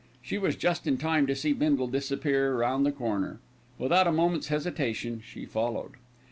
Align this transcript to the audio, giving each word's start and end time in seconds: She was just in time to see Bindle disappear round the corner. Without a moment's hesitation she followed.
She 0.19 0.39
was 0.39 0.55
just 0.55 0.87
in 0.87 0.97
time 0.97 1.27
to 1.27 1.35
see 1.35 1.53
Bindle 1.53 1.85
disappear 1.85 2.57
round 2.57 2.87
the 2.87 2.91
corner. 2.91 3.39
Without 3.77 4.07
a 4.07 4.11
moment's 4.11 4.47
hesitation 4.47 5.21
she 5.23 5.45
followed. 5.45 5.91